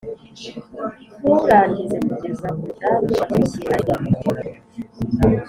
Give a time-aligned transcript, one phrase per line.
[1.21, 4.29] nturangize kugeza umudamu wabyibushye aririmba